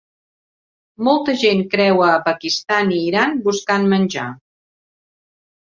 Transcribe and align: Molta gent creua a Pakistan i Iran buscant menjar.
Molta 1.07 1.35
gent 1.41 1.61
creua 1.75 2.07
a 2.13 2.23
Pakistan 2.29 2.97
i 2.97 2.97
Iran 3.11 3.39
buscant 3.49 3.89
menjar. 3.93 4.29